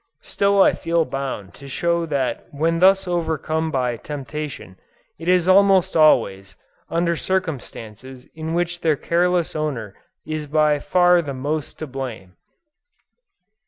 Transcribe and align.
Still 0.23 0.63
I 0.63 0.73
feel 0.73 1.05
bound 1.05 1.53
to 1.53 1.67
show 1.67 2.07
that 2.07 2.47
when 2.49 2.79
thus 2.79 3.07
overcome 3.07 3.69
by 3.69 3.97
temptation, 3.97 4.79
it 5.19 5.27
is 5.27 5.47
almost 5.47 5.95
always, 5.95 6.55
under 6.89 7.15
circumstances 7.15 8.25
in 8.33 8.55
which 8.55 8.81
their 8.81 8.95
careless 8.95 9.55
owner 9.55 9.93
is 10.25 10.47
by 10.47 10.79
far 10.79 11.21
the 11.21 11.35
most 11.35 11.77
to 11.77 11.85
blame. 11.85 12.35